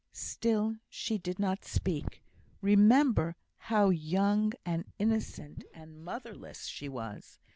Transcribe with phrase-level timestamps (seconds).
[0.13, 2.23] Still she did not speak.
[2.59, 3.35] Remember
[3.69, 7.37] how young, and innocent, and motherless she was!